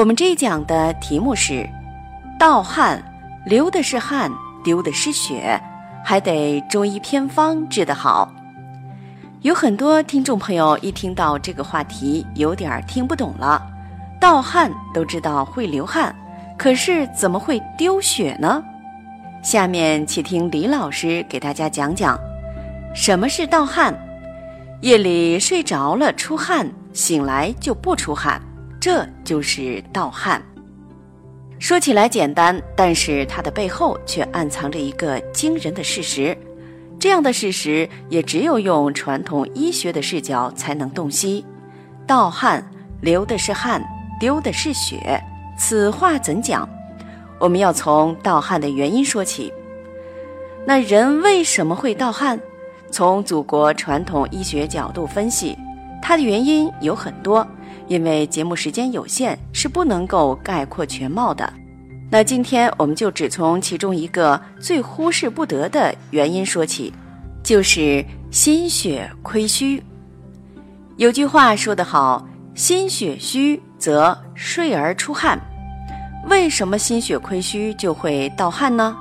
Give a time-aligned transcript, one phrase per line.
[0.00, 1.68] 我们这一讲的题目是：
[2.38, 3.02] 盗汗，
[3.44, 4.32] 流的是汗，
[4.64, 5.60] 丢的是血，
[6.02, 8.32] 还得中医偏方治得好。
[9.42, 13.62] 有很多听众朋友一听到这个话题，有点听不懂了。
[14.18, 16.16] 盗汗都知道会流汗，
[16.56, 18.64] 可是怎么会丢血呢？
[19.42, 22.18] 下面请听李老师给大家讲讲，
[22.94, 23.94] 什么是盗汗。
[24.80, 28.40] 夜里睡着了出汗，醒来就不出汗。
[28.80, 30.42] 这就是盗汗。
[31.58, 36.34] 说起来简单，但是它的背后却暗藏着一个惊人的事实。
[36.98, 41.44] 这样的事实也只有用传统医学的视角才能洞悉。
[42.06, 42.66] 盗汗，
[43.02, 43.82] 流的是汗，
[44.18, 45.22] 丢的是血，
[45.58, 46.66] 此话怎讲？
[47.38, 49.52] 我们要从盗汗的原因说起。
[50.66, 52.40] 那人为什么会盗汗？
[52.90, 55.56] 从祖国传统医学角度分析，
[56.00, 57.46] 它的原因有很多。
[57.88, 61.52] 因为节目时间有限，是不能够概括全貌的。
[62.10, 66.92] 那今天我们就只从其中一个最忽视不得的原因说起，
[67.42, 69.82] 就是心血亏虚。
[70.96, 75.40] 有句话说得好：“心血虚则睡而出汗。”
[76.28, 78.96] 为什么心血亏虚就会盗汗呢？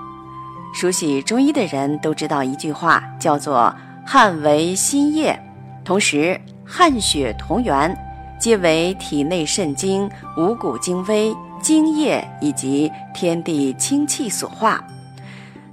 [0.73, 3.75] 熟悉中医的人都知道一句话，叫做
[4.06, 5.38] “汗为心液”，
[5.84, 7.94] 同时汗血同源。
[8.39, 14.83] 皆为体内肾精、五谷精微、精液以及天地清气所化。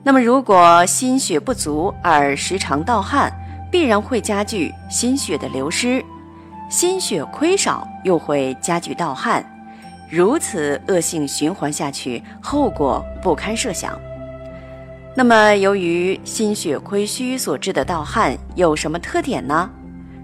[0.02, 3.32] 那么，如果心血不足而时常盗汗，
[3.70, 6.00] 必然会加剧心血的流失；
[6.68, 9.44] 心血亏少又会加剧盗汗。
[10.08, 13.98] 如此恶性循环下去，后果不堪设想。
[15.14, 19.68] 那么，由于心血亏虚所致的盗汗有什么特点呢？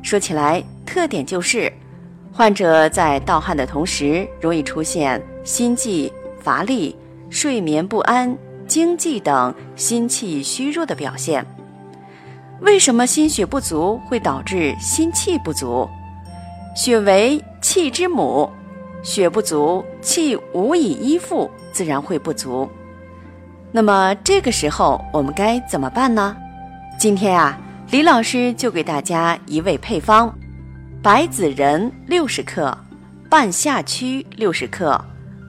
[0.03, 1.73] 说起来，特点就是。
[2.35, 6.11] 患者在盗汗的同时，容易出现心悸、
[6.41, 6.97] 乏力、
[7.29, 8.35] 睡眠不安、
[8.67, 11.45] 惊悸等心气虚弱的表现。
[12.61, 15.87] 为什么心血不足会导致心气不足？
[16.75, 18.49] 血为气之母，
[19.03, 22.67] 血不足，气无以依附，自然会不足。
[23.71, 26.35] 那么这个时候我们该怎么办呢？
[26.99, 27.59] 今天啊，
[27.91, 30.35] 李老师就给大家一味配方。
[31.03, 32.79] 白子仁六十克，
[33.29, 34.97] 半夏曲六十克，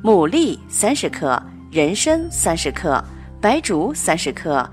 [0.04, 3.00] 牡蛎三十克，人参三十克，
[3.40, 4.68] 白术三十克，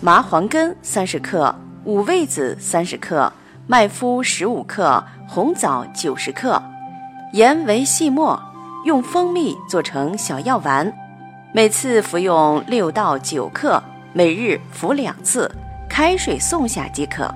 [0.00, 1.52] 麻黄根三十克，
[1.82, 3.32] 五味子三十克，
[3.66, 6.62] 麦麸十五克，红枣九十克，
[7.32, 8.40] 盐为细末，
[8.84, 10.92] 用蜂蜜做成小药丸，
[11.52, 15.50] 每次服用六到九克，每日服两次，
[15.88, 17.28] 开水送下即可。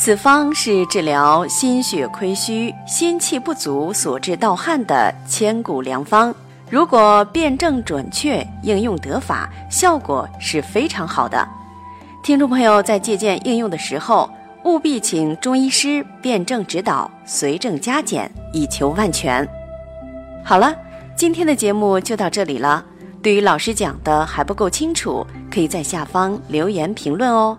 [0.00, 6.32] 此方是治疗心血亏虚、心气不足所致盗汗的千古良方。
[6.70, 11.46] 如果辨证准确、应用得法，效果是非常好的。
[12.22, 14.30] 听众朋友在借鉴应用的时候，
[14.64, 19.46] 务必请中医师辨证指导，随症加减，以求万全。
[20.44, 20.72] 好了，
[21.16, 22.84] 今天的节目就到这里了。
[23.20, 27.58] 对于老师讲的还不够清楚，可以在下方留言评论哦。